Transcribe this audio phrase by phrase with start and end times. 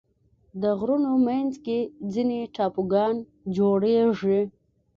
[0.61, 1.79] د غرونو منځ کې
[2.13, 3.15] ځینې ټاپوګان
[3.55, 4.39] جوړېږي.